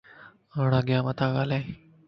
ھاڻ 0.55 0.69
اڳيان 0.79 1.03
متان 1.05 1.29
ڳالھائين 1.35 1.65